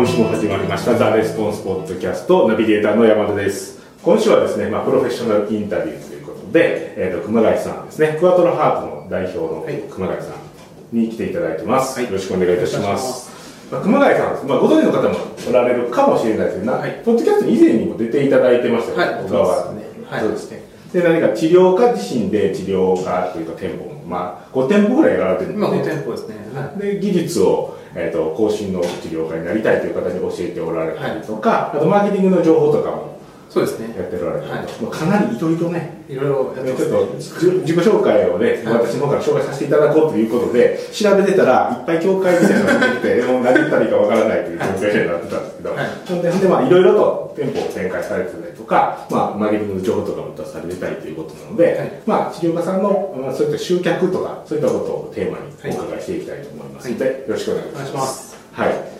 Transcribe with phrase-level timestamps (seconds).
[0.00, 3.82] 今週も始まりましたザ・レスポンスポッドキャストナビゲーターの山田です。
[4.02, 8.16] 今週はですね、まあ、プロフェッショナルインタビューということで、えーと、熊谷さんですね。
[8.18, 13.30] クワトロハートの代表の熊谷さんに来ていただいてます、はい、よろしくお願いいたします。
[13.70, 19.82] まあ、熊谷さんまあ、ご存知の方もおられるかもしれないですけど、はい、ポッドキャスト以前にも出ていただいてましたよ、はい、小川、ね、
[20.18, 20.62] そうですね。
[20.94, 25.76] で何か治療家自身で治療家というか店舗も、まあ、5店舗ぐらいやられてるんですね。
[25.76, 33.19] 今5店舗ですね、はい、で技術をえーと、更新の治療家になりたいという方に教えておられたりとか、はい、あとマーケティングの情報とかも
[33.50, 33.94] そうですね。
[33.98, 36.00] やっておられたりと、はい、かなりいろいろね。
[36.08, 58.36] いろいろやってちょっと自己紹介をね、私の方から紹介させていただこうということで調べてたらいっぱい教会みたいなのが出て もう何言ったらいいかわからないという状況になってたんですけど、はい、ででまあいろいろと店舗を展開されてたりとか、まあ、マーケティングの情報とかも出されてたりということなので、はい、まあ治療家さんの、まあ、そういった集客とかそういったことをテーマにお伺いしていきたいと思いますので、よろしくお願いします。
[58.52, 58.99] はい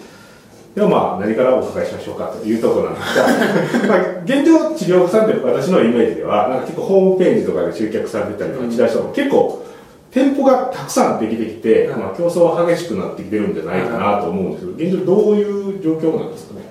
[0.75, 9.65] ではまあ何からお伺いしましょうかというところなんですが まあ現状治療さんって私のイメージではなんか結構ホームページとかで集客されてたりとかチラシとか結構
[10.11, 16.63] 店舗がたくさんできてきて、うん、まあ、競争は激しくなってきてるんじゃないかなと思うんですけど現状どういう状況なんですかね？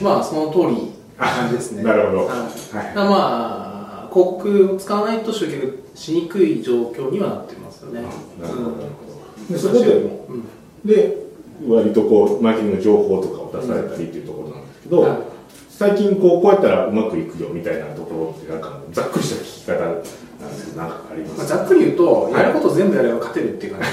[0.00, 1.82] まあその通り感じですね。
[1.84, 8.02] なるほど、はい、まあ広告を使わないと集客しにくい状況にはなってますよね。
[8.40, 8.72] なるほど、う
[9.42, 10.44] ん、でそこで、うん、
[10.84, 11.25] で
[11.68, 15.18] 割とこうマーケティングの情報とかを出されたりっていうところなんですけど、はい、
[15.70, 23.88] 最近こうこうやったらうまくいくよみたいなところってなんかざっくりした聞き方なんですけど何かありますか、まあ、ざっくり言うと、やること全部やれば勝てるっていう感じ。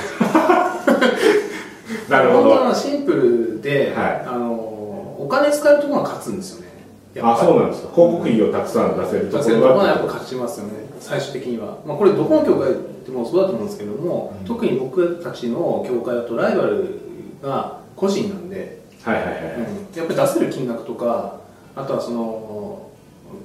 [1.93, 2.73] です、なるほど。
[2.73, 6.73] シンプルで、はい、あのお金使えるところが勝つんですよね。
[7.21, 7.93] あそうなんですか。
[7.93, 10.73] 広告費をたくさん出せるところがやっぱ勝ちますよね。
[10.99, 12.73] 最終的には、まあ、これどこの業界
[13.05, 17.12] でもそうだと思うんですけども、うん、特に僕たちの業界だとライバル
[17.43, 21.41] が個人なんで、はいはいはい、うん、やっぱり出せる金額とか
[21.75, 22.89] あとはその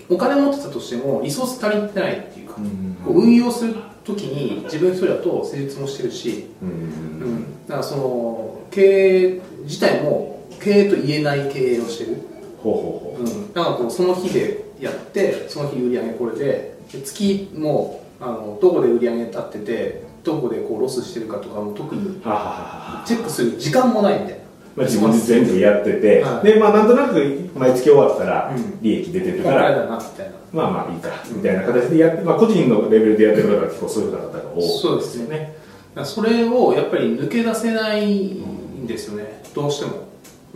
[0.08, 12.16] お金持ってたとしてもリソース足りてないっていうか、うん、運用する時に自分一人だと成立もしてるし、うん、うん、だからその経営自体も経営と言えない経営をしてる。
[12.62, 24.38] ほうほうほう、うん、だからこうその日でやってその日売り上げこれで月もあのどこで売り上げ立っててどこでこうロスしてるかとかも特にチェックする時間もないみたいな。
[24.76, 35.56] まあ、自分で全部やってて、はい、でまあなんとなく毎月終わったら利益出てるから、うん、まあまあいいかみたいな形でやって、まあ、個人のレベルでやってる方は結構そういう方が多いそうですよね
[36.04, 40.06] それをやっぱり抜け出せないんですよね、どうしても。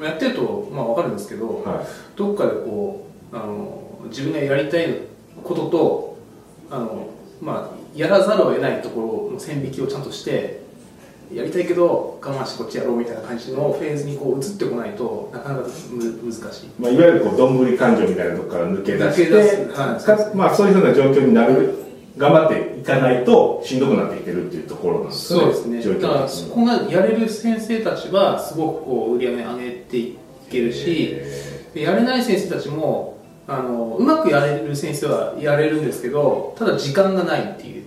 [0.00, 5.00] やってるとまあ分かるんですけど、はい、どっかでこうあの自分がやりたい
[5.42, 6.18] ことと
[6.70, 7.08] あの
[7.40, 10.62] まあやらざるを得ないところの線引きをちゃんとして
[11.32, 19.32] やりたいけど我慢してこっちやろうみたいな感じのフェーズにこう移ってこないとなかなか難しい、まあ、いわゆるこうどんぶり感情みたいなところから抜け出して、
[19.72, 20.36] はい。
[20.36, 21.74] まあ、そういうふうな状況になる
[22.18, 26.00] 頑張っていかないとしんどくなっていけるっていうところなんですねそうですね。
[26.00, 30.18] だからそこがやれる先生たちはすごくこう売り上げ上げてい
[30.50, 31.16] けるし
[31.74, 33.11] やれない先生たちも
[33.48, 37.84] あのうまくやれる先生はやれるんですけどただ時間がないっていう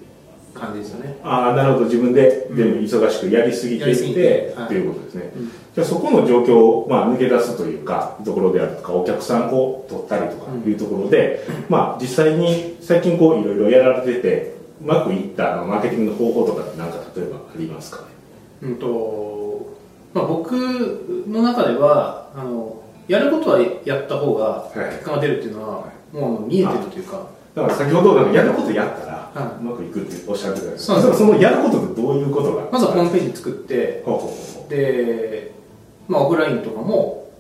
[0.54, 1.18] 感じですよね。
[1.24, 1.86] ああなるほど。
[1.86, 18.08] 自分ででも忙しくやりすぎていて、うん、っていうことですね、うん、じゃあそこの状況を、まあ、抜け出すというかところであるとかお客さんを取ったりとかいうところで、うん、まあ実際に最近こういろいろやられててうまくいったマーケティングの方法とかって何か例えばありますかね？
[18.64, 19.74] うんと、
[20.14, 20.54] まあ、僕
[21.28, 27.28] の中ではあのやることはやった方が結果が出るっていうのは、はい、もう見えてるというか。
[27.56, 30.94] だから先ほどやることやったらうまくいくっておっしゃってたんです。
[30.94, 34.04] けどそのやることってどういうことがまずはホームページ作って
[34.68, 35.54] で、
[36.10, 37.32] まあ、オフラインとかも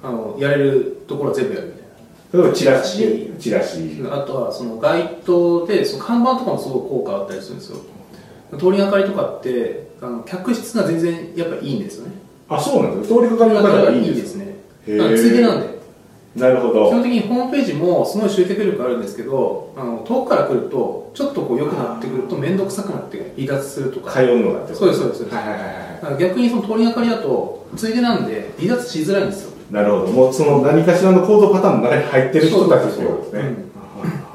[0.00, 1.88] あのやれるところは全部やるみたいな。
[2.32, 4.00] 例えばチラシチラシ。
[4.12, 7.78] あとはその街頭でその看板とかもすごい効果あったりするんですよ。
[8.58, 12.12] 通りがかりとかってあの客室が全然やっぱいいんですよね。
[12.48, 14.47] あそうなんです通りがかりの方がいいんですね
[15.16, 15.78] ついでなんで。
[16.36, 16.88] なるほど。
[16.88, 24.12] 基本的にホームページもすごい集客力あるんですけどあの遠くから来るとちょっとこう良くなってくると面倒くさくなって離脱するとか。
[24.12, 25.24] 通うのがってそうですそうです。
[25.34, 29.52] はいはいはい、逆にその通りがかりだとついでなんで離脱しづらいんですよ。
[29.70, 30.12] なるほど。
[30.12, 33.56] もうその何かしらの行動パターンの中に入ってる人たちってことですね、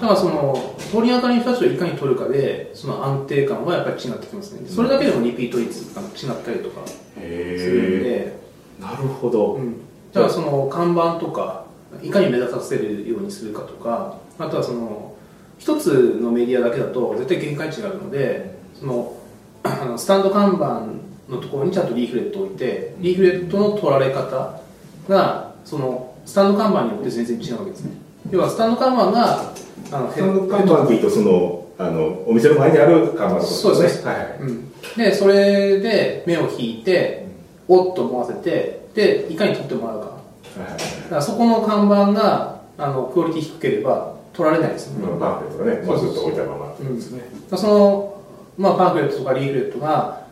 [0.02, 4.68] だからその通りがかりの人たちをいかに取るかでその安定感はやっぱり違ってきますね。
[4.68, 8.44] それだけでもリピート率が違ったりとかするんで。
[8.82, 9.76] なるほど、うん、
[10.14, 11.66] だからその看板とか
[12.02, 15.16] いかに目立たせるようにするかとかあとはその
[15.58, 19.18] 一つのメディアだけだと絶対限界値があるのでその
[19.64, 24.60] あのスタンド看板のところにちゃんとリーフレットを置いてリーフレットの取られ方
[25.08, 27.92] がそのスタンド看板によって全然違うわけですね。
[28.30, 29.54] 要はスタンド看板が
[29.92, 33.74] あのスタンド看板っていうとそのあのお店の前にある看板とですね。
[33.74, 34.38] そうですね、はいはい。
[34.42, 37.28] うん、でそれで目を引いて
[37.68, 48.24] おっと思わせてでいかに撮ってもらうか,、はいはい、だからそこの看板があのクオリティ低ければ取られないですよね、パンフレットがね、まあ、ずっと置いたままですね、うん、その、
[48.58, 50.24] まあ、パンフレットとかリーフレットが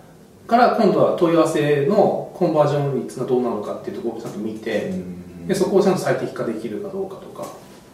[0.48, 4.92] から今度は問い合わせのコンバージョン率がどうなのかっていうところをちゃんと見て、
[5.48, 7.46] でそこをちゃんと最適化できるかどうかとか、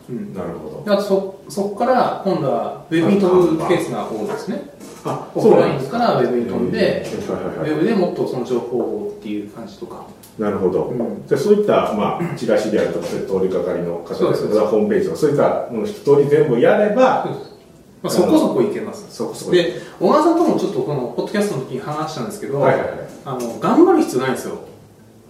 [0.09, 0.93] うん、なるほど。
[0.93, 4.61] あとそそこから今度はウェブに飛ぶケースが多いですね。
[5.03, 5.97] あオフラインか。
[5.97, 10.05] らウェブに飛んで、ウェブでもっとその情報をっていう感じとか。
[10.37, 14.47] なるほど、うん、じゃそういった、まあ、チラシであるとか通りかかりの方です。
[14.47, 17.27] とかホームページとかそういったもの一通り全部やれば
[17.99, 19.07] まあ、そこそこいけます。
[19.09, 24.59] そこそこで小川さんともちょっとこのポッドキャストの時に話したんですけど、はいはいはい、あの頑張る必要ないんですよ。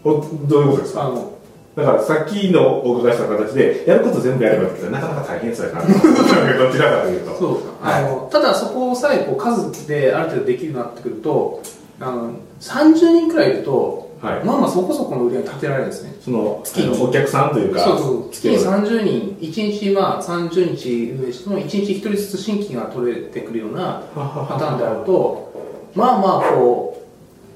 [0.04, 1.04] どういうことですか？
[1.04, 1.37] あの
[1.78, 7.38] だからさっきのお伺いした形でやること全部やればいいけどなかなか大変そうやなどちらかというと。
[7.38, 11.62] そう、はい、あのただそこさえこう数である程度できるようになってくると
[12.00, 16.16] あの30人くらいいると、はい、まあまあそこそこの売り上げ立てられるんですね。
[16.20, 17.00] その月に。
[17.00, 18.32] お客さんというかそうそう。
[18.32, 25.54] 月に30人1日まあ30日運営しても1日1人ずつ新規が取れてくるようなパターンであると
[25.94, 27.06] まあまあこ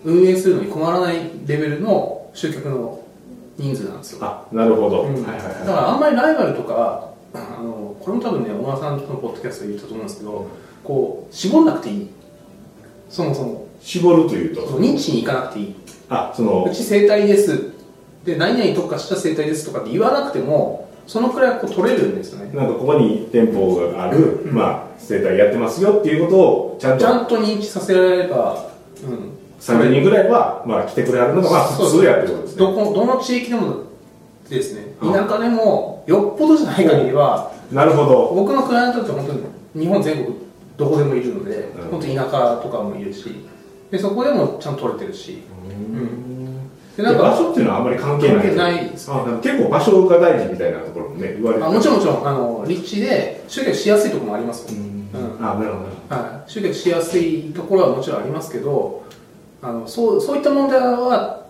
[0.06, 1.15] う運営するのに困らない
[1.47, 3.00] レベルの集客の
[3.57, 4.19] 人数なんですよ。
[4.21, 10.48] あなるほど、うん、はいはいはい、だからあんまりライバルとかあのこれも多分ね小川さんのポッドキャストで言ったと思うんですけど
[10.83, 12.09] こう絞んなくていい。
[13.09, 13.68] そもそも。
[13.81, 14.62] 絞るというと？
[14.80, 15.75] 認知に行かなくていい。
[16.09, 17.71] あそのうち生態です。
[18.24, 22.56] で何々特化した生態ですとかって言わなくてもそのくらいこう取れるんですよね。
[22.56, 27.03] なんかここに店舗がある、うん、まあ生態やってますよっていうことをちゃんと。
[27.03, 28.69] ちゃんと認知させられれば、
[29.03, 32.57] うん、30人ぐらいは、まあ、来てくれるのが、まあ、普通やってことですね。
[32.57, 33.83] どこどの地域でも
[34.49, 38.33] ですね田舎でもよっぽどじゃない限りはなるほど。
[38.35, 39.33] 僕のクライアントって本当
[39.79, 40.35] に日本全国
[40.77, 43.45] どこでもいるので、うん、本当に田舎とかもいるし
[43.91, 48.35] でそこでもちゃんと取れてるし、うん、でなんか場所っていうのはあんまり関係ない。
[48.37, 59.03] 関係ないです、ね、結構場所が大事みたいなところもね言われてあもちろんもちろんあの立地で集客しやすいところもありますもん、うん、あなるほど、はい、集客しやすいところはもちろんありますけど
[59.61, 61.45] あのそうそういった問題は、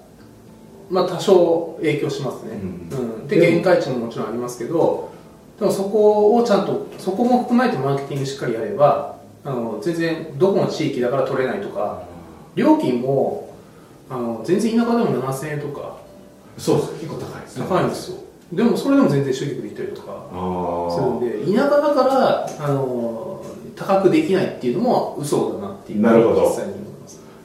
[0.89, 2.51] まあ、多少影響しますね、
[2.91, 5.11] うん、うん、で限界値ももちろんありますけど
[5.59, 12.03] でもそこをちゃんとそこも含めてマーケティングしっかりやればあの全然どこの地域だから取れないとか
[12.55, 13.55] 料金も
[14.09, 15.97] あの全然田舎でも7000円とか
[16.57, 17.65] そうです結構高いですね。
[17.67, 18.17] 高いんですよ。
[18.51, 20.27] でもそれでも全然集客できたりとか
[20.91, 23.43] するんで田舎だからあの
[23.75, 26.01] 高くできないっていうのも嘘だなっていう。
[26.01, 26.41] なるほど。
[26.49, 26.73] 実際に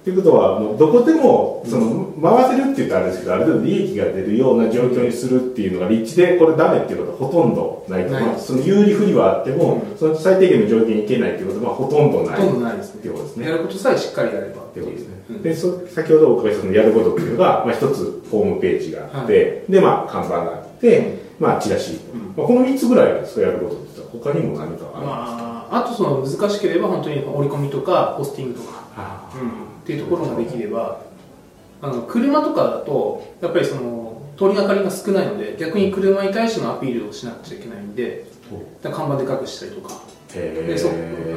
[0.06, 8.12] ということは、もうどこでも、その、回せるって言ったらあれですけど、ある程度利益が出るような状況にするっていうのが、立地でこれダメっていうことはほとんどないと。
[8.12, 12.40] まあ、その有利不利はあっても、その最低限の条件にいけないっていうことはほとんどない。
[12.40, 13.10] ほとんどないですね。
[13.10, 13.46] ことですね。
[13.46, 15.38] やることさえしっかりやればっていうことですね。
[15.42, 21.98] で、そ先ほどお伺いしたそのやることっていうのが、まあ一つホームページがあって、で、まあ看板があって、まあチラシ。
[22.36, 28.86] まあこの3つぐらいですか、やることって言ったら、他にも何かあるんですか、まあ、あとその難しければ本当に折り込みとか、ポスティングとか。
[29.34, 31.00] うんっていうところができれば
[31.80, 38.26] あの車とかだとやっぱりその通りがかりが少ないので逆に車に対してのアピールをしなくちゃいけないんで
[38.82, 39.94] 看板でかくしたりとか。
[40.34, 40.92] でそあ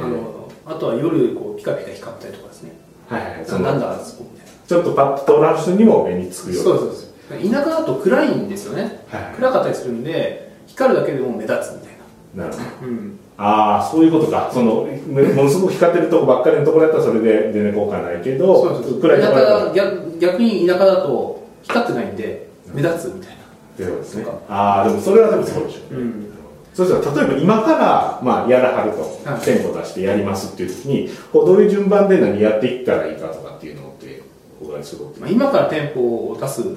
[0.08, 2.72] のあとは夜こうピカピカ光ったりとかですね。
[3.08, 3.46] はいはい。
[3.46, 4.52] そなんだあそこみたいな。
[4.68, 7.50] ちょっとパッと通ら人にも目につくようそうそうそう。
[7.50, 11.98] 田舎だと暗いんですよね、はい、暗かったりするんで光るだけでも目立つみたい
[12.36, 12.46] な。
[12.46, 14.52] なるほど、うんああそういうことか。
[14.54, 23.36] そのものすごく光ってるとこばっかりのところだったらそれで全然効果ないけどそうそう逆逆に田舎だと光ってないんで目立つみたいな。
[23.36, 23.38] っ
[23.78, 24.26] てことですね。
[24.50, 25.96] ああでもそれはでもそうでしょ。
[25.96, 26.34] う、ね、うん、
[26.74, 34.22] そしたら例えば今から、まあ、やらはると、はい、店舗出してやりますっていう時にこうどういう順番で何やっていったらいいかとかっていうのって
[34.62, 36.68] お伺いするまあ、今から店舗を出す、は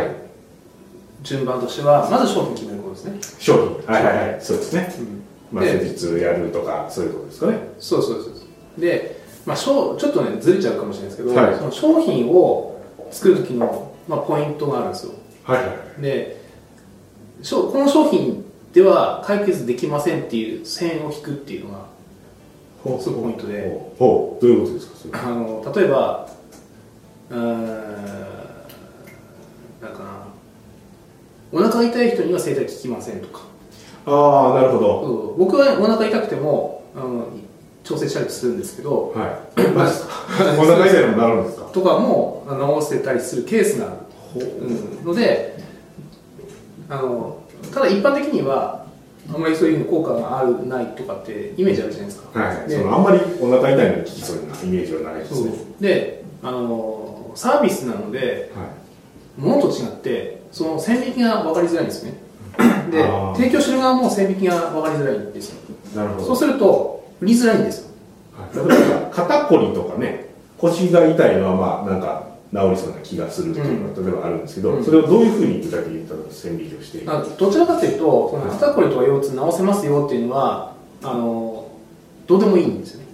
[0.00, 0.14] い、
[1.24, 3.18] 順番としてはまず商品決めることですね。
[3.40, 3.92] 商品。
[3.92, 4.40] はいはいはい。
[4.40, 7.58] そうですね、うんまあ、施術やるとかそういうことですかね。
[7.78, 15.12] そうそうそうで、まあ、ちょっとねずれちゃうかもしれないですけど、はい、その商品を作る時の、まあ、ポイントがあるんですよ。
[15.44, 16.02] はいはい。
[16.02, 16.40] で
[17.50, 23.92] この商品では解決できませんっていう線を引くっていうのがすごいポイントで。
[23.98, 24.42] ほう。
[24.42, 26.28] どういうことですかあの例えば
[27.30, 27.66] うん
[29.80, 30.22] なんかな。
[31.52, 33.51] お腹痛い人には整体効きませんとか
[34.06, 35.34] ああなるほど。
[35.38, 37.26] 僕はお腹痛くてもあの
[37.84, 40.12] 調整したりするんですけど、はい、マジですか
[40.60, 41.64] お腹痛いのもなるんですか？
[41.66, 42.46] とかも
[42.80, 43.90] 治せたりするケースがあ
[44.38, 45.02] る、う。
[45.02, 45.58] ん、ので
[46.88, 47.42] あの
[47.72, 48.86] ただ一般的には
[49.32, 52.40] あんまりそういう効果があるないとかってイメージあるじゃないですか。
[52.40, 55.52] はいそのあんまりお腹痛いのに効きそうなイメージはないですね。
[55.80, 58.66] であのサービスなので、はい、
[59.38, 62.14] 物と違ってその線引きが分かりづらいんですね
[62.90, 63.02] で
[63.34, 65.60] 提供してる側も線引きが分かりづらいんですよ。
[65.96, 66.26] なるほど。
[66.26, 67.82] そうすると売りづらいんです。
[67.82, 67.90] よ、
[68.36, 70.26] はい、例えば肩こりとかね
[70.58, 81.66] 腰が痛いのはまあなんか治りそうな気がするっていうのが例えばあるんですけど、うん、それをどういうふうに具体的に線引きをしてあどちらかというとその肩こりとか腰痛治せますよっていうのはあの
[82.26, 83.06] どうでもいいんですよね。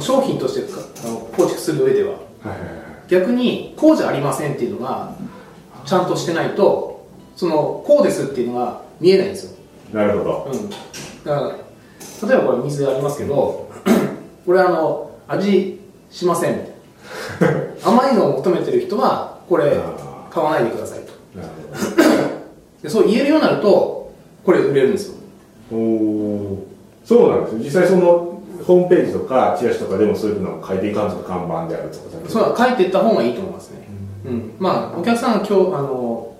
[0.00, 0.66] 商品として
[1.06, 2.68] あの構築する上では,、はいはいはい、
[3.08, 5.14] 逆にこうじゃありませんっていうのが
[5.86, 6.95] ちゃんとしてないと
[7.36, 9.56] そのこうですっていうのが見えないんですよ。
[9.92, 10.76] なるほど、うん、だ
[11.24, 13.68] から例えばこれ水ありますけど、
[14.46, 15.78] これあの味
[16.10, 16.60] しません。
[17.84, 19.78] 甘いのを求めてる人はこれ
[20.30, 21.12] 買わないでくださいと。
[22.82, 24.10] でそう言えるようになると
[24.44, 25.14] これ売れるんですよ。
[25.72, 26.58] お
[27.04, 33.88] そうなんです実際そのホームページとかチラシとかでもそういうのを書いていかんとか看板であるとかそう書いていった方がいいと思いますね、
[34.24, 36.35] うん、うん、まあお客さんが今日あの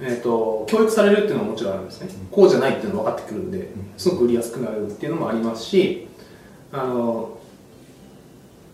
[0.00, 6.08] えーと、教育されるっていうのはもちろんあるんですね、こうじゃないっていうのが分かってくるんですごく売りやすくなるっていうのもありますし
[6.72, 7.38] あの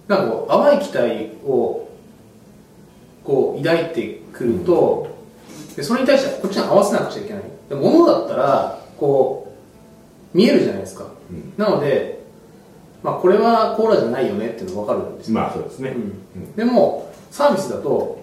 [0.09, 1.89] なんかこう淡い期待を
[3.23, 5.17] こう抱いてくると、
[5.77, 7.43] でそれに対してこっちに合わせなくちゃいけない。
[7.69, 9.55] で物だったらこ
[10.35, 12.21] う見えるじゃないですか、うん、なので、
[13.03, 18.21] まあ、これはコーラじゃないよねっていうのが分かるんですまあそうですね、うん、でもサービスだと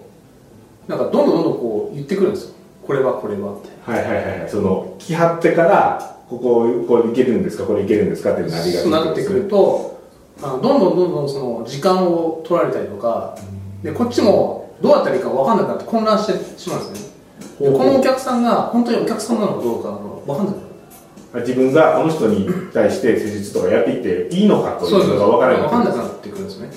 [0.86, 2.54] なんかどんどんどんどんこう言ってくるんですよ
[2.88, 7.64] これはこれはってはいはいはいその来はってからこここういけるんですか？
[7.64, 10.00] これいけるんですかってなりがちそうなってくると
[10.42, 13.36] あのどんどんどんどんその時間を取られたりとか
[13.82, 17.12] でこっちもどうやったらいいか分かんなくなって混乱してしまうんです
[17.60, 17.68] ね。
[17.68, 19.90] でこのお客さんが本当にお客さんなのかどうか
[20.26, 21.42] 分かんない。
[21.42, 26.70] 自分があの人に対して施術とかやっていっていいのかというのが分からない分かんなくなってくるんですね。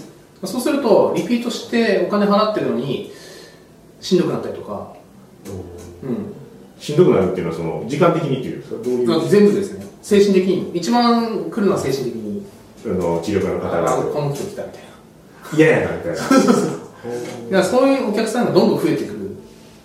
[0.44, 3.14] そうするとリピートしてお金払ってるのに
[4.02, 4.94] しんどくなったりとか。
[5.46, 5.50] う。
[5.50, 5.71] ん
[6.80, 8.58] しんどくなるっていうのはその時間的にっていう。
[8.58, 9.86] んですかどういう全部ですね。
[10.02, 10.72] 精神的に。
[10.78, 12.46] 一番来るのは精神的に。
[12.86, 15.58] あの治療家の方がこの人来たみたいな。
[15.58, 16.18] 嫌やなみたいな。
[17.50, 19.20] いやそういうお客さんがどんどん増えてくる。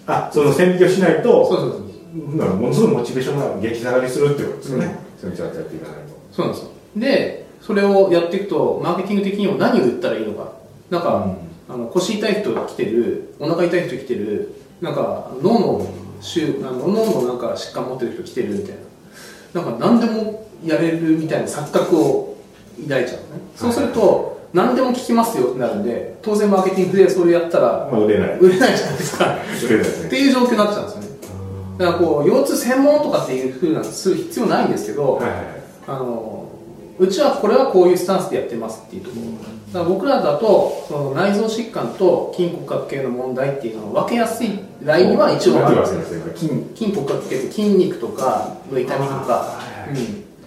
[0.06, 1.86] あその線引きをしないとそうそうそう。
[2.16, 6.14] ものすごいモチベーションが激下がりするってことですよね、うん、それちゃんとやっていかないと。
[6.32, 6.70] そうなんですよ。
[6.96, 10.52] でそれをやっていくとマーケティング的にも何を売ったらいいのか。
[10.88, 11.36] なんか、
[11.68, 15.86] うん、あの腰痛い人が来てるお腹痛い人来てるなんか脳の
[16.62, 18.76] あの脳のなんか疾患持ってる人来てるみたい
[19.54, 19.62] な。
[19.62, 22.36] なんか何でもやれるみたいな錯覚を
[22.82, 28.38] 抱いちゃうね、そうすると、何でも聞きますよってなるんで当然マーケティングでそれやったら、まあ、売れない。
[28.38, 29.38] 売れないじゃないですか。
[29.64, 31.08] 売れない、ね、っていう状況になっちゃうんですよね。
[31.78, 35.42] だからこう腰痛専門とかっていうふうなする必要ないんですけど、はいはい、
[35.86, 36.48] あの
[36.98, 39.22] うちはこれはこういうスタンスでやってますっていうところ、
[39.72, 46.22] だから僕らだとその内臓疾患と筋骨格系の問題っていうのを分けやすいラインには一応あるんですよ。
[46.36, 46.48] 筋。
[46.74, 49.60] 筋骨格系って筋肉とかの痛みとか、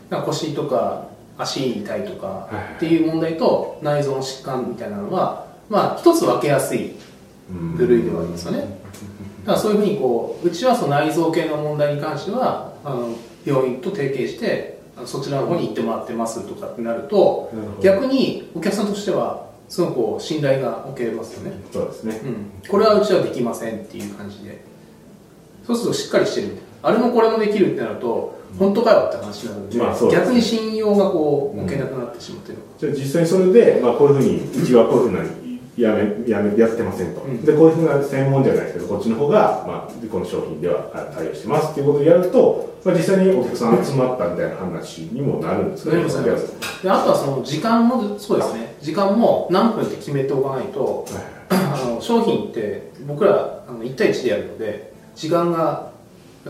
[0.09, 6.93] うん、腰とか足痛いとかっていう問題と内臓の疾患みたいなのは、まあ、一つ分けやすい
[7.49, 8.59] 部類ではありますよね。
[8.59, 17.51] だからそういうふうにこううちはその内臓系の問題に関してはあの病院と提携してそちらの方に行ってもらってますとかってなると
[17.81, 21.59] 逆にお客さんとしてはすごくこう信頼が置けますよね。
[21.71, 24.69] そうですね、うん、これはうちはできませんっていう感じで。
[25.65, 26.57] そうするとしっかりしてる。
[26.81, 35.23] あれもこれもできるってなると本当かよって話なので,、まあで逆に信用がこう置けなくなってしまってる、じゃあ実際それで、まあ、こういうふうにうちはこういうふうな
[35.79, 46.03] やめやめやってませんと、うん、でこういうふうな専門じゃないですけどこっちの方が、まあ、この商品では対応してますっていうことをやると、まあ、実際にお客さん集まったみたいな話にもなるんですかね。
[46.83, 48.75] であとはその時間もそうですね。
[48.81, 55.91] 時間も何分って決めておかないと、はい、あの商品って僕らあの1対1でやるので時間が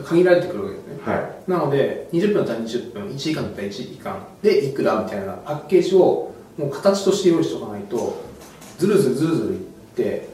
[0.06, 1.18] 限られてくるわけですね、は
[1.48, 8.29] い、なので20分だったら20分1時間だったら1時間でいくらみたいなパッケージをもう形として用意しておかないと
[8.80, 9.60] ずるずるずるずるいっ
[9.96, 10.28] て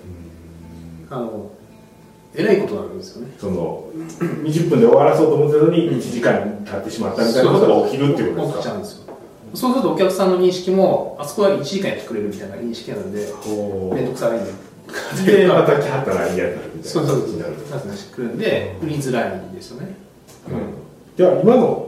[1.10, 1.52] あの
[2.34, 3.34] えらいことになるんですよね。
[3.38, 3.90] その
[4.44, 8.62] 20分で終わらそうと思ってたのに1時間経ってしまったみたいなことが起きるっていうことですか？
[8.62, 9.18] 起きちゃうんですよ。
[9.54, 13.34] そうするとお客さんの認識もあそこは1時間やってくれるみたいな認識なので
[13.94, 14.52] 面倒くさいんで。
[15.26, 16.84] でまた来はったら嫌だみたいな。
[16.84, 17.40] そうそうそう。
[17.40, 19.96] なってくるんで売りづらいんですよね、
[20.48, 21.86] うん、じゃあ今の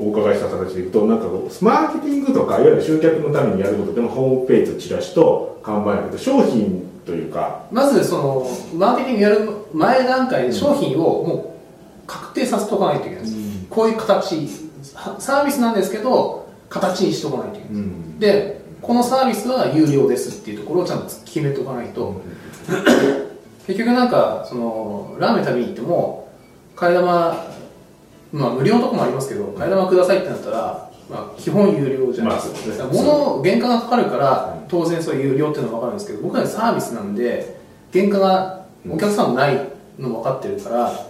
[0.00, 1.26] お伺いした形でいくとなんか
[1.60, 7.66] マーケティングとかいわゆる集客のためにやることでもホームページとチラシと看板やけど商品というか。
[7.72, 14.48] まずそのマーケティングやる前段階で商品をもう確定させておかないといけないんです、うん、こういう形
[14.82, 22.22] サービスなんですけど形にしておかないといけない、うん、でこのサービスは有料ですっていうところをちゃんと決めておかないと、
[23.66, 26.32] 結局なんかそのラーメン食べに行っても
[26.74, 27.46] 替え玉
[28.32, 37.58] まあ無料のとこもありますけど替え玉くださいってなったらまあ、基本有料じゃないですか、まあ、物原価がかかるから当然そういう有料っていうのは分かるんですけど僕らサービスなんで
[37.92, 39.56] 原価がお客さんない
[39.98, 41.06] の分かってるから、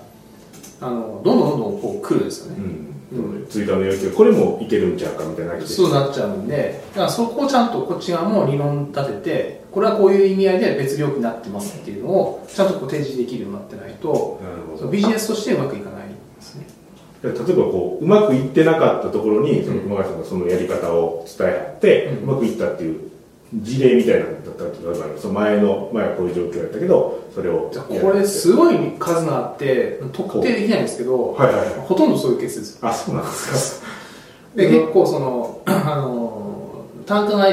[0.81, 2.91] あのどんどんどんどんこう来るんですよね、うん。
[3.12, 14.41] うん、追加の要求これもいけるんちゃうかみたいなそうなっちゃうんでだからそこをちゃんとこっち側も理論立ててこれはこういう意味合いで別料金になってますっていうのをちゃんとこう提示できるようになってないと
[14.93, 16.67] ビジネスとしてうまくいかないですね
[17.23, 23.11] 例えばこううまくいってなかったところにその熊谷さんがそのやり方を伝え合って、うまくいったっていう
[23.55, 32.79] 事例みたいなのだったら例えばその前の前はこういう状況だったけどそれをこれすごい数があって特定できないんですけど、はいはいはい、ほとんどそういうケースです。
[32.81, 33.89] あそうなんですか。
[34.55, 37.49] で結構そのあの単価が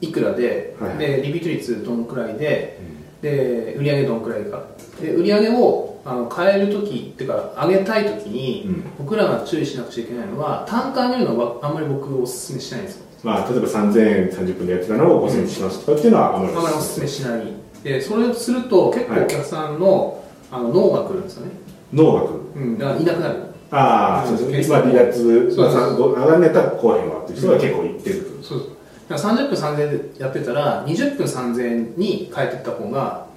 [0.00, 4.64] いくらではい、でリピート率どのくらいで、うん、で売上どのくらいか。
[5.00, 13.04] で売上をあの変える時っていうか上げたい時に、うん、僕らが注意しなくちゃいけないのは単価上げるのはあんまり僕おすすめしないんですよ。
[13.24, 17.46] まあ、例えば3000円30分でやってたのを5000円にしますとかっていうのはあまりおすすめしない。
[17.82, 21.52] でそれをすると結構お客さんの,、あの脳が来るんですよね。
[21.92, 23.34] 脳が来る、うん、だからいなくなる。
[23.70, 24.76] ああ、そうですね。
[24.76, 28.40] まあ、離脱、まあ、上がんねたら後編はっていう人が結構いってる。
[28.42, 28.78] そうです。
[29.10, 33.27] 30分3000円でやってたら、20分3000円に変えていった方が、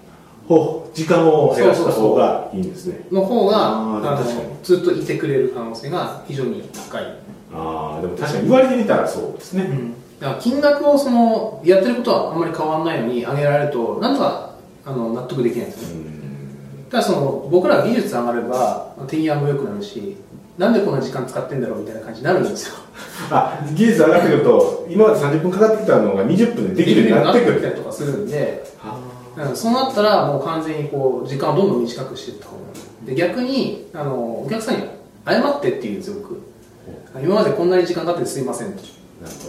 [0.93, 3.05] 時間を減らした方がいいんですね。
[3.11, 7.31] の方が、あのずっといてくれる可能性が非常に高い。
[7.53, 20.17] ああでも確かに言われてみたらそうですね、うん、だから金額をそのやってることはあんまり変わらないのに上げられるとなんとかあの納得できないんですよ、うん、ただその僕ら技術上がれば手際も良くなるし
[20.57, 22.75] なんでこんな時間使ってんだろうみたいな感じになるんですよ
[23.29, 28.63] あ技術上がってくると今まで30分かかってきたのが20分でできるようになってくるたりとかするんで。
[29.55, 33.05] そうなったらもう完全にこう時間をどんどん短くしていった方がいい。
[33.07, 34.87] で逆にあのお客さんに
[35.25, 36.41] 謝ってって言うんですよ僕
[37.23, 38.83] 今までこんなに時間かかってすいませんと。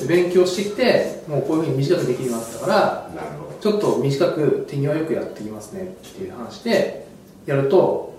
[0.07, 3.11] 勉強してきてもうこういうふうに短くできるようになったから
[3.61, 7.07] ちょっと短く手際よくやっていきますねっていう話で
[7.47, 8.15] やると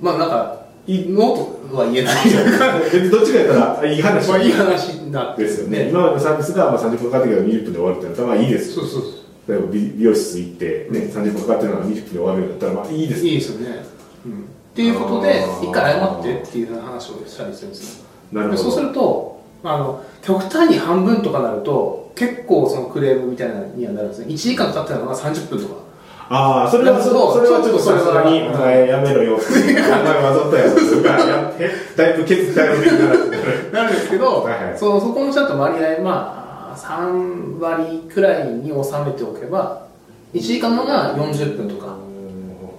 [0.00, 3.10] まあなんかノーとは言えない。
[3.10, 4.28] どっちかやったらいい話。
[4.28, 5.88] まあいい話になってですよね。
[5.88, 9.12] 今までのサービスがまあ30分かかってけど20分で終わるってなったらまあいいですそうそうそう。
[9.46, 13.84] 例えば美容室行ってね、30分かかってるのが20分で終わるんだったらまあいいですいいですよね、
[14.24, 14.44] うん、っ
[14.74, 18.06] ていうことで一回謝ってっていう話をしたりするんですよ。
[18.32, 18.62] なるほど。
[18.62, 24.26] そうするとあの極端に半分とかなると結構そのクレームみたいなにはなるんですね。
[24.26, 25.83] 1時間経ってたのが30分とか
[26.28, 27.18] ああそれはそれ
[27.50, 29.74] はちょっとさすがにやめろよお前
[30.22, 39.86] わざとやつがやってだいぶ決断をできななるんですけど、そそこのちゃんと割合まあ3割くらいに収めておけば
[40.32, 41.96] 1時間のが40分とか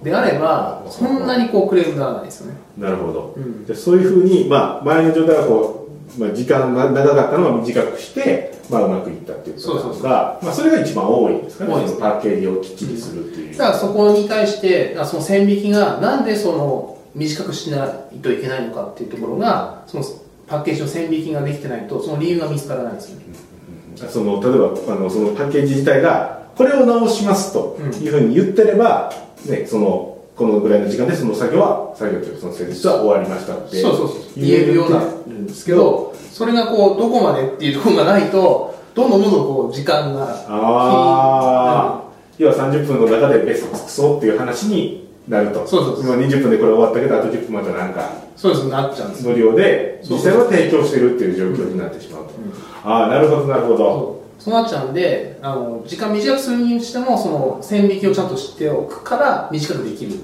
[0.02, 2.58] であればそんなにこうクレームにならないですよね。
[2.76, 5.86] なるほど、うん、じゃそういうふうに、まあ、前の状態はこう
[6.18, 11.70] まあ、時間が長かったのは短くして、まあ、うまくいったっていうことがまあ、それが一番多いんですかね。
[12.00, 20.04] パッケージをきっちりするっていう、だからそこに対してその線引きがなんでその短くしないといけないのかっていうところがその
[20.46, 23.24] パッケージの線引きができてないとその理由が見つからないですよね、
[24.08, 24.52] その例え
[24.86, 29.12] ばあのそのパッケージ自体がこれを直しますというふうに言ってれば、
[29.46, 34.18] ね、そのこのぐらいの時間でその作業は作業というかその施術は終わりましたってそうそうそう。
[34.36, 42.02] 言えるようになるんですけどそれがこうどこまでっていうところがないとどんどんどんどんこう時間がああ
[42.38, 45.66] 要は30分の中でベスト尽くそうっていう話になると。
[45.66, 52.52] そうそう今20分でこれ終わったけどあと10分またなんかそうですなっちゃうんです無料で実際は提供してるっていう状況になってしまうと、うん、
[52.84, 54.15] ああなるほどなるほど
[54.46, 60.20] そうなっちゃうんであの時間短くするにしてもその線引きをちゃんと知っておくから短くできる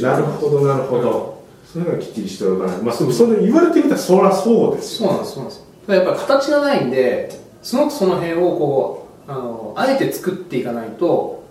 [0.00, 2.76] なるほどなるほど、そういうのがきっちりしておかない。
[2.82, 5.66] まあそれ言われてみたらそりゃそうですそうなんですそうなんです。
[5.88, 11.42] やっぱり形がないんですごくその辺をこうあのあえて作っていかないと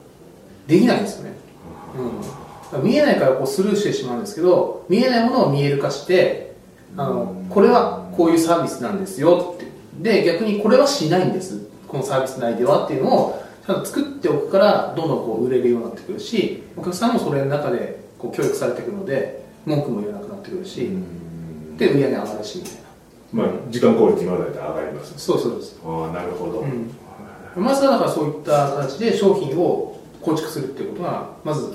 [0.68, 1.34] できないんですよね、
[2.74, 6.56] うん、見えないからこうスルーしてしまうんですけど見えないものを見える化して
[6.96, 9.68] あのこれはこういうサービスなんですよって。
[10.00, 20.90] で逆にこれはしないんですこのサービス内ではっていうのをちゃんと作っておくからどんどんこう売れるようになってくるしお客さんもそれの中でこう教育されてくるので文句も言えなくなってくるし
[21.78, 22.88] で売り上げ上がるしみたいな。
[23.34, 31.74] まあ時間効率今まで上がります、ね、そうそうですああなるほど、うん、まずはだからそういった形で商品を構築するっていうことがまず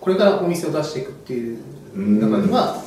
[0.00, 1.58] これからお店を出していくっていう
[1.94, 2.82] 中では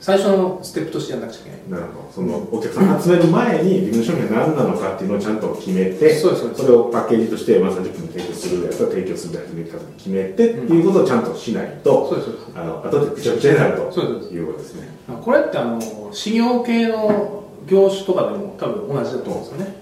[0.00, 1.80] 最初のステップとしてやらなくちゃいけない。
[1.82, 2.10] なるほど。
[2.10, 9.64] そのお客さん集める前に自分の商品が何なのかっていうのをちゃんと決めてそうですそれをパッケージとして、まあ、30分で提供するやつは提供するやつに
[9.98, 12.58] 決めてっていうことをちゃんとしないと、そうですそうです。
[12.58, 14.88] あの後でぐちゃぐちゃになるとそうですいうことですね。
[15.22, 19.80] これってあの事業系の業種とかでも多分同じだと思うんですよね。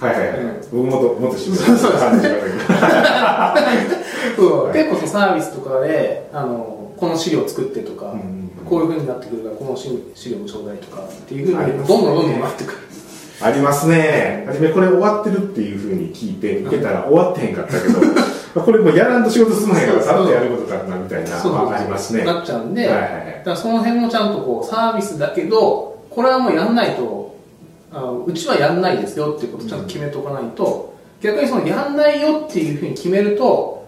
[0.00, 0.60] はいはいはい、うん。
[0.60, 3.54] 僕もっともっとしぶ感じが
[4.72, 12.78] 結構そのサービスとかであのこの資料作ってとか、うんこういうふうになってくるからこの資資料もちょうだいとかっていうふうにどんどんどんどんなってくる。
[13.42, 14.44] ありますね。
[14.46, 18.00] 初めこれ終わってるっていうふうに聞いて受けたら終わってへんかったけど
[18.62, 22.24] これもうやらんと仕事すまへんからさっとやることかなみたいなそうまあありますね。
[22.24, 23.10] なっちゃうんで、はいはいはい。
[23.10, 27.34] だからその辺もちゃんとこうサービスだけどこれはもうやんないと
[27.92, 33.84] あのうちはやんないですよっていうことをちゃんと決めておかないと、逆にそのやんないよっていうふうに決めると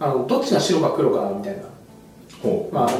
[0.00, 1.62] あのどっちが白か黒かなみたいな、
[2.72, 2.90] まあ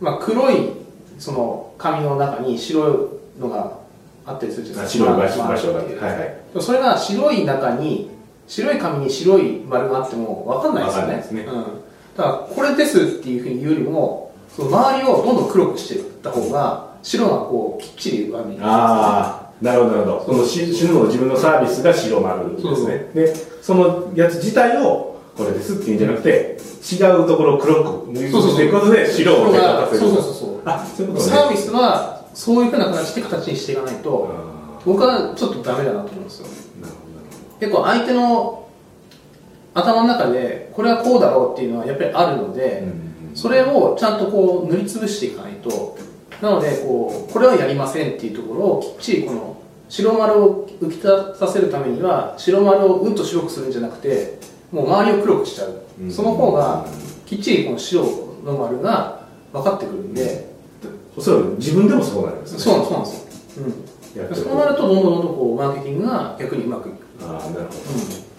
[0.00, 0.70] まあ、黒い
[1.18, 2.90] その紙の中に白
[3.38, 3.78] いのが
[4.24, 5.12] あったりするじゃないですか。
[5.12, 5.48] あ白い場所まあ。
[5.48, 6.40] 場所がまあはいはい。
[6.60, 8.10] それが白い中に
[8.46, 11.06] 白い紙に白い丸があっても分かんないですよね。
[11.06, 11.42] わかんないですね。
[11.42, 11.64] うん、
[12.16, 20.32] だからこれですっていうふうに言うよりもその周りをどんどん黒くしていった方が白がこうきっちり上にああなるほどなるほど。
[20.32, 23.10] その死死ぬの自分のサービスが白丸ですね。
[23.14, 26.58] でそのやつ自体をこれですっていうんじゃなくて
[26.92, 28.68] 違うところを黒く塗りそうそうそう。
[28.70, 29.98] ことで白を手が立たせる。
[29.98, 30.60] そうそうそうそう。
[30.64, 31.30] あそういうことね。
[31.32, 36.46] サービスはそういうふうな形で形にしていかないとあ僕はちょっとダメだなと思うんですよ。
[36.46, 37.14] ーなるほど。
[37.14, 37.26] なる
[37.60, 38.68] 結構相手の
[39.74, 42.82] 頭の中でこれはこうだろうっていうのはやっぱりあるので、
[43.34, 45.96] それをちゃんとこう塗りつぶしていかないと。
[46.42, 49.56] なのでこうこれはやりませんっていうところをきっちりこの
[49.90, 54.38] 白丸を浮き立たせるためには白丸をうんと白くするんじゃなくて
[54.72, 56.10] もう周りを黒くしちゃう、うん。
[56.10, 56.86] その方が
[57.26, 58.04] きっちりこの白
[58.44, 60.52] の丸が分かってくるんで、
[61.16, 62.58] おそらく自分でもそうなりますね。
[62.58, 63.14] そうなんそうなんです
[64.18, 66.88] よ、うん、そうなるとどんどんどんどんこうマーケティングが逆にうまく。
[66.88, 68.30] いく、ああなるほど。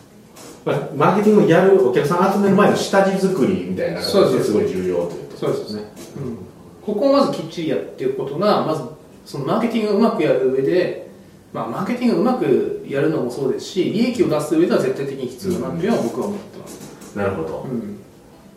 [0.64, 4.54] まあ、マーケティングをやるお客さん集める前の下地作りみたいな形そうです。
[4.54, 5.82] ごい重要というとそうですね、
[6.18, 6.38] うん、
[6.86, 8.84] ここをまずきっちりやっていくことがまず
[9.26, 11.11] そのマーケティングをうまくやる上で、
[11.54, 17.62] まあ、マーケティングをうまくやるのもそうですし利益を出す上では絶対的に必要だなというのは僕は思ってます、なるほど。
[17.64, 17.98] うん。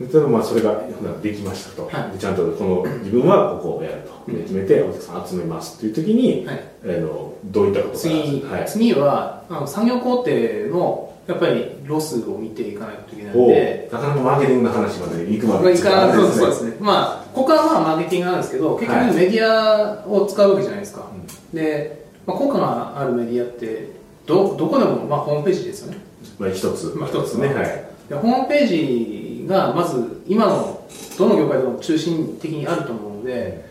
[0.01, 0.83] 例えばまあそれが
[1.23, 2.13] できましたと、はい。
[2.13, 6.65] でちゃんとこの自分はここをやると、で決めてお客さん集めますっていう時に、はい。
[6.85, 10.31] あのどういったこと次,、はい、次はあの産業工程
[10.71, 16.77] のやっぱりロスを見ていかないといけないのおでなかなかマーケティングの話まで行くままあでいかそうそうでですね。
[16.81, 19.15] まあここはまあマーケティングなんですけど結局はい。
[19.15, 21.09] メディアを使うわけじゃないですか、
[21.53, 23.91] で、まあ、効果があるメディアって
[24.27, 25.99] どどこでもまあホームページですよね。
[26.39, 26.95] まあ一つ。
[26.97, 27.49] まあ一つね。
[27.49, 27.85] はい。
[28.09, 30.87] でホームページがまず今の
[31.19, 33.65] どの業界でも中心的にあると思うので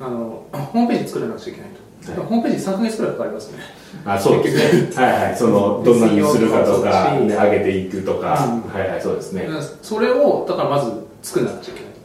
[0.00, 1.70] あのホームページ作らなくちゃいけない
[2.04, 2.28] と、はい。
[2.28, 3.58] ホームページ3ヶ月くらいかかりますね。
[4.04, 5.04] あそうですね。
[5.04, 5.36] はいはい。
[5.36, 8.72] そのどんなにするかとか、上げていくとか、うん。
[8.72, 9.48] はいはいそうですね、
[9.82, 10.90] それをだからまず
[11.22, 11.96] 作らなくちゃいけない。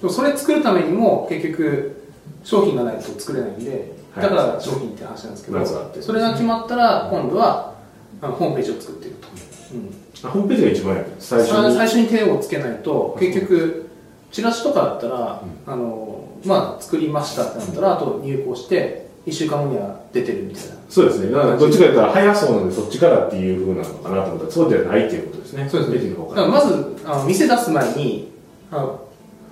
[0.00, 2.00] でもそれ作るためにも結局
[2.42, 5.64] 商品がないと作れないんではいだから商品って話なんですけど、
[6.00, 7.74] それが決まったら今度は
[8.20, 9.28] ホームページを作っていくと、
[9.74, 9.94] うん。
[10.24, 11.74] あホームページが一番最初に。
[11.74, 13.90] 最初に手をつけないと結局
[14.32, 20.74] チラシとかだったら、あのまあ作りましたってなったらあと入稿して1週間後には出てるみたいな。
[20.88, 21.30] そうですね。
[21.30, 25.68] だからどっちかというと早そうなのでそっちからっていうふうなのかなと思ったらそうではないっていうことですね。
[25.68, 28.32] そうですレジの方だからまずあの店出す前に
[28.70, 29.08] あの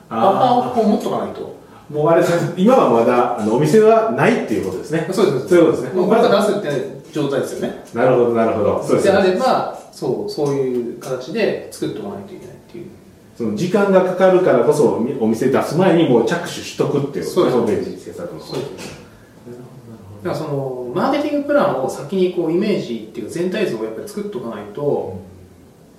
[0.09, 1.58] バッファーをこう持っとかないと
[1.91, 2.25] もうあれ
[2.57, 5.09] 今はまだあのお店はないっていうことですね。
[5.11, 6.01] そうですそういうことですね。
[6.01, 7.85] もうこれから出すって状態ですよね。
[7.95, 8.85] なるほどなるほど。
[8.85, 12.87] そうですであねればそうそういう形で作っておかないといけないっていう。
[13.37, 18.47] その時間がかかるからこそお店出す前にもう着手しとくっていうことですねホームページ制作の方。
[18.47, 18.99] そうです。
[20.25, 25.21] だからそのマーケティングプランを先にこうイメージっていうか全体像をやっぱり作っておかないと、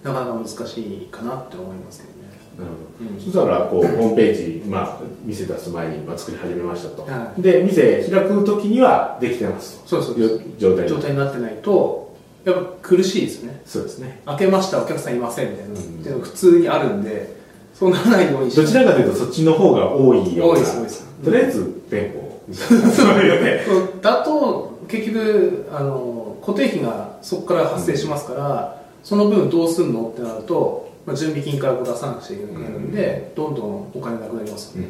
[0.03, 2.18] なかなか難しいかなって思いますけど
[2.65, 3.19] うん。
[3.19, 10.41] そしたらこうホームページ、まあ、店出す前に、まあ、作り始めましたと、はで店開く時にはできてますそうそうという。
[10.57, 10.89] 状態に。
[10.89, 13.61] 状態になってないとやっぱ苦しいですよね。
[13.65, 14.21] そうですね。
[14.25, 15.77] 開けましたお客さんいませんみたいな、うん。
[15.77, 17.35] っていうのが普通にあるんで
[17.73, 20.53] そうならないようにどちらかというとそっちの方が多いような。
[20.53, 21.07] 多いです多いです。
[21.23, 32.91] とりあえず店舗みたいなそういうねだと結局あの固定費がそこから発生しますから、その分どうすんのってなると、まあ、準備金からこう出さなくちゃいけなくなるん。
[32.91, 34.89] で、どんどんお金なくなりますよね、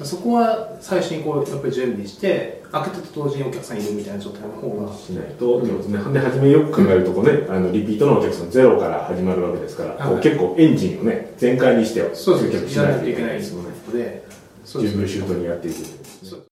[0.00, 0.06] うん。
[0.06, 10.22] そこは最初にこうやっぱり準備して開けてと同時にお客さんいるみたいな状態の方がしないとってことですね、で初めよく考えるとこうねあのリピートのお客さんゼロから始まるわけですから、はい。
[10.22, 12.52] 結構エンジンをね全開にしてそうです。
[12.52, 13.36] 集客しないといけない。
[13.36, 13.44] いで。
[13.44, 14.24] すもんねので
[14.64, 15.76] 順風周到にやっていく